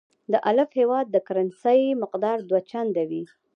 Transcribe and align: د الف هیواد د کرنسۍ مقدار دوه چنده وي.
د 0.31 0.33
الف 0.49 0.69
هیواد 0.79 1.05
د 1.11 1.17
کرنسۍ 1.27 1.81
مقدار 2.01 2.37
دوه 2.49 2.61
چنده 2.69 3.03
وي. 3.09 3.23